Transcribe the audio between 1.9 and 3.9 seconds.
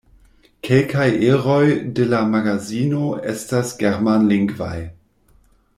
de la magazino estas